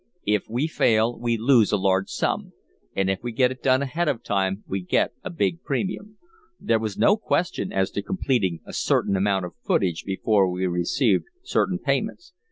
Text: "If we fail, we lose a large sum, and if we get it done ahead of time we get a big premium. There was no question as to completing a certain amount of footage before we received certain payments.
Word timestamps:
"If 0.25 0.49
we 0.49 0.65
fail, 0.65 1.15
we 1.15 1.37
lose 1.37 1.71
a 1.71 1.77
large 1.77 2.09
sum, 2.09 2.53
and 2.95 3.07
if 3.07 3.21
we 3.21 3.31
get 3.31 3.51
it 3.51 3.61
done 3.61 3.83
ahead 3.83 4.07
of 4.07 4.23
time 4.23 4.63
we 4.67 4.81
get 4.81 5.13
a 5.23 5.29
big 5.29 5.61
premium. 5.61 6.17
There 6.59 6.79
was 6.79 6.97
no 6.97 7.15
question 7.17 7.71
as 7.71 7.91
to 7.91 8.01
completing 8.01 8.61
a 8.65 8.73
certain 8.73 9.15
amount 9.15 9.45
of 9.45 9.53
footage 9.63 10.03
before 10.03 10.49
we 10.49 10.65
received 10.65 11.25
certain 11.43 11.77
payments. 11.77 12.33